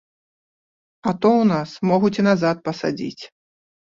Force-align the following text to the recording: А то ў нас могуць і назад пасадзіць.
А 1.09 1.11
то 1.25 1.29
ў 1.41 1.45
нас 1.51 1.75
могуць 1.91 2.13
і 2.21 2.25
назад 2.29 2.57
пасадзіць. 2.69 3.23